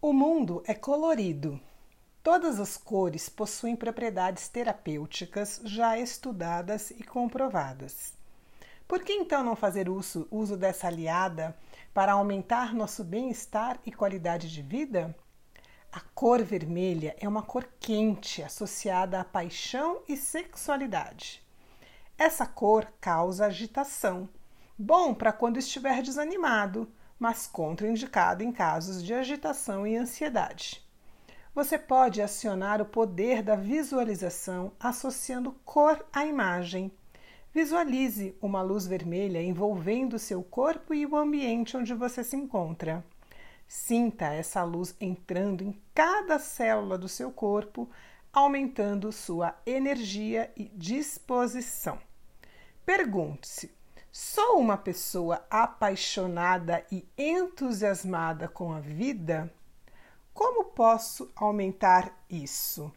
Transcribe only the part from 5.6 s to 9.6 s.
já estudadas e comprovadas. Por que então não